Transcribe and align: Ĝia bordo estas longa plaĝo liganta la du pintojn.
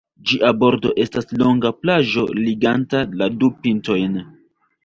Ĝia 0.29 0.47
bordo 0.61 0.93
estas 1.03 1.29
longa 1.41 1.71
plaĝo 1.83 2.25
liganta 2.47 3.05
la 3.23 3.29
du 3.43 3.55
pintojn. 3.67 4.21